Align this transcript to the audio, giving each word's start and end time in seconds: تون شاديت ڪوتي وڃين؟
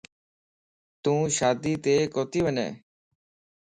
تون 1.03 1.19
شاديت 1.37 1.85
ڪوتي 2.13 2.39
وڃين؟ 2.45 2.71